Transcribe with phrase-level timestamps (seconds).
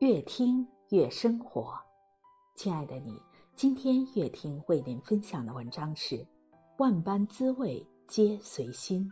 [0.00, 1.78] 越听越生活，
[2.56, 3.20] 亲爱的你，
[3.54, 6.26] 今天越听为您分享的文章是：
[6.78, 9.06] 万般滋味皆随心。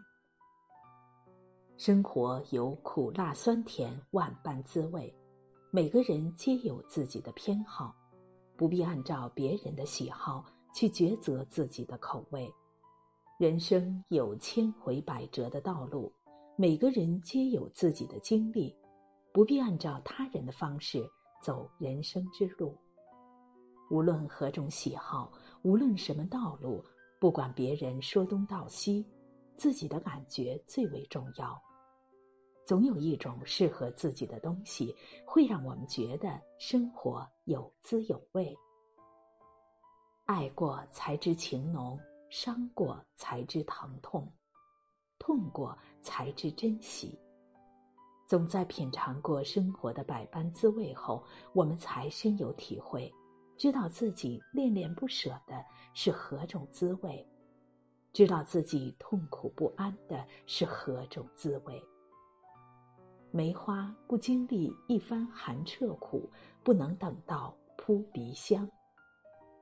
[1.77, 5.15] 生活有苦辣酸甜万般滋味，
[5.71, 7.95] 每个人皆有自己的偏好，
[8.57, 10.43] 不必按照别人的喜好
[10.73, 12.51] 去抉择自己的口味。
[13.39, 16.11] 人生有千回百折的道路，
[16.57, 18.75] 每个人皆有自己的经历。
[19.33, 21.09] 不必按照他人的方式
[21.43, 22.77] 走人生之路。
[23.91, 25.33] 无论何种喜好，
[25.63, 26.85] 无论什么道路，
[27.19, 29.07] 不管别人说东道西，
[29.57, 31.61] 自己的感觉最为重要。
[32.67, 34.95] 总有一种适合自己的东西，
[35.27, 38.55] 会让我们觉得生活有滋有味。
[40.27, 44.31] 爱过才知情浓，伤过才知疼痛，
[45.19, 47.19] 痛过才知珍惜。
[48.29, 51.25] 总在品尝过生活的百般滋味后，
[51.55, 53.11] 我们才深有体会，
[53.57, 57.27] 知道自己恋恋不舍的是何种滋味，
[58.13, 61.83] 知道自己痛苦不安的是何种滋味。
[63.31, 66.31] 梅花不经历一番寒彻苦，
[66.63, 68.69] 不能等到扑鼻香；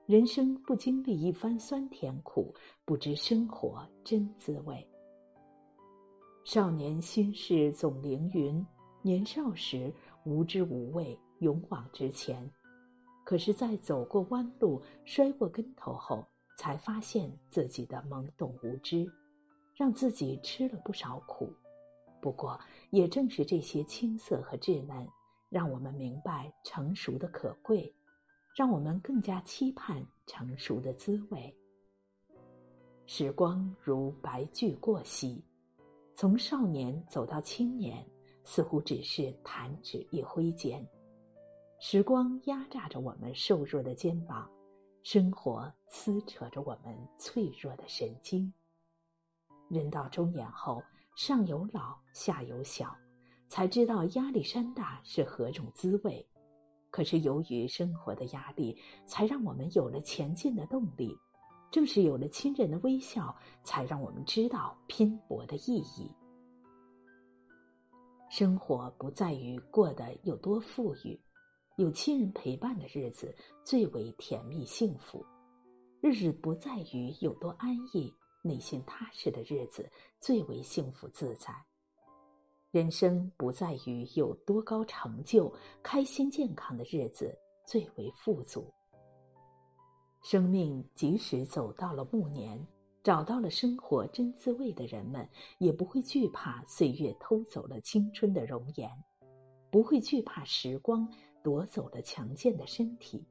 [0.07, 2.53] 人生不经历一番酸甜苦，
[2.85, 4.85] 不知生活真滋味。
[6.47, 8.65] 少年心事总凌云，
[9.03, 12.49] 年少时无知无畏，勇往直前。
[13.25, 16.25] 可是，在走过弯路、摔过跟头后，
[16.57, 19.11] 才发现自己的懵懂无知，
[19.75, 21.53] 让自己吃了不少苦。
[22.21, 22.57] 不过，
[22.91, 25.05] 也正是这些青涩和稚嫩，
[25.51, 27.93] 让我们明白成熟的可贵，
[28.55, 31.53] 让我们更加期盼成熟的滋味。
[33.05, 35.43] 时光如白驹过隙。
[36.19, 38.03] 从少年走到青年，
[38.43, 40.83] 似乎只是弹指一挥间。
[41.79, 44.51] 时光压榨着我们瘦弱的肩膀，
[45.03, 48.51] 生活撕扯着我们脆弱的神经。
[49.69, 50.83] 人到中年后，
[51.15, 52.97] 上有老，下有小，
[53.47, 56.27] 才知道压力山大是何种滋味。
[56.91, 58.75] 可是由于生活的压力，
[59.05, 61.15] 才让我们有了前进的动力。
[61.71, 66.11] 正是有了亲人的微笑，才让我们知道拼搏的意义。
[68.29, 71.21] 生活不在于过得有多富裕，
[71.77, 73.35] 有亲人陪伴的日子
[73.65, 75.25] 最为甜蜜幸福；
[76.01, 78.13] 日子不在于有多安逸，
[78.43, 79.89] 内心踏实的日子
[80.21, 81.55] 最为幸福自在。
[82.73, 87.33] 人生不在于有多高成就，开心健康的日子
[87.65, 88.73] 最为富足。
[90.23, 92.67] 生命即使走到了暮年，
[93.03, 95.29] 找到了生活真滋味的人们，
[95.59, 98.91] 也不会惧怕岁月偷走了青春的容颜，
[99.71, 101.09] 不会惧怕时光
[101.45, 103.25] 夺走了强健的身体，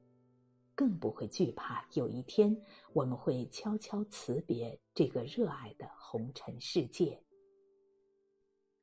[0.73, 2.55] 更不会惧怕有一天
[2.93, 7.21] 我们会悄悄辞别这个热爱的红尘世界。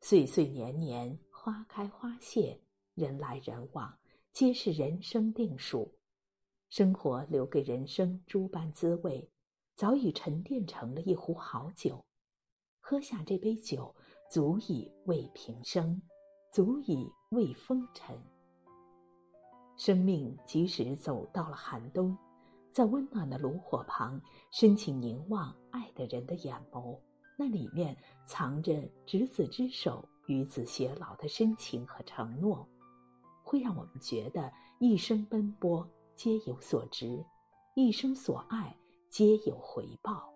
[0.03, 2.61] 岁岁年年，花开花谢，
[2.95, 3.97] 人来人往，
[4.33, 5.91] 皆是人生定数。
[6.72, 9.31] 生活留给人生诸般滋味，
[9.77, 12.03] 早已沉淀成了一壶好酒。
[12.81, 13.94] 喝下这杯酒，
[14.31, 16.00] 足以慰平生，
[16.50, 18.19] 足以慰风尘。
[19.77, 22.16] 生命即使走到了寒冬，
[22.72, 24.19] 在温暖的炉火旁，
[24.50, 26.99] 深情凝望爱的人的眼眸，
[27.37, 27.94] 那里面
[28.25, 32.66] 藏着执子之手，与子偕老的深情和承诺，
[33.43, 34.50] 会让我们觉得
[34.81, 35.87] 一生奔波。
[36.22, 37.27] 皆有所值，
[37.75, 38.72] 一生所爱
[39.10, 40.33] 皆有回报，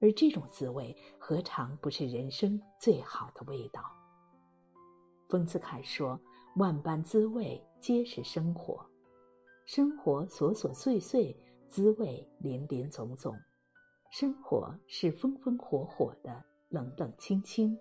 [0.00, 3.82] 而这种滋味何尝不是人生最好的味道？
[5.28, 6.18] 丰子恺说
[6.56, 8.82] ：“万般滋味皆是生活，
[9.66, 11.38] 生活琐琐碎碎，
[11.68, 13.36] 滋味林林总总。
[14.10, 17.78] 生活是风风火火的，冷冷清清。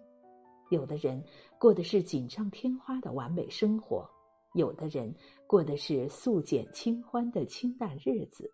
[0.72, 1.24] 有的人
[1.58, 4.06] 过的是锦上添花的完美生活。”
[4.58, 5.14] 有的人
[5.46, 8.52] 过的是素简清欢的清淡日子，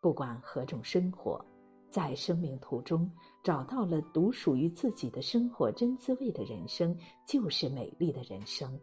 [0.00, 1.44] 不管何种生活，
[1.88, 3.10] 在生命途中
[3.42, 6.96] 找到了独属于自己的生活真滋味的人生，
[7.26, 8.78] 就是美丽的人生。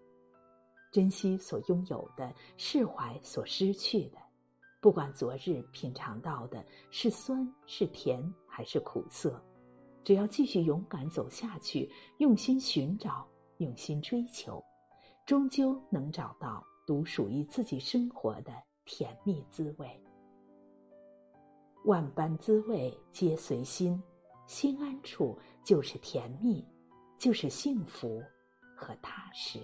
[0.92, 4.18] 珍惜所拥有的，释怀所失去的，
[4.81, 9.39] 不管昨日品尝到的是酸是甜还是苦涩，
[10.04, 13.27] 只要继续勇敢走下去，用心寻找，
[13.57, 14.63] 用心追求。
[15.25, 18.54] 终究能找到独属于自己生活的
[18.86, 20.00] 甜蜜滋味。
[21.86, 24.00] 万般滋味皆随心，
[24.45, 26.63] 心安处就是甜蜜，
[27.18, 28.22] 就是幸福
[28.75, 29.60] 和踏实。